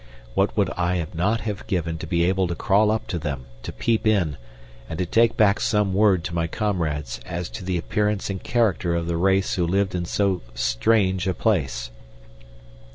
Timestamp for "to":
1.99-2.07, 2.47-2.55, 3.05-3.19, 3.61-3.71, 4.97-5.05, 6.23-6.33, 7.49-7.63